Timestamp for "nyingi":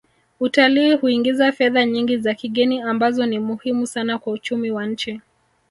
1.85-2.17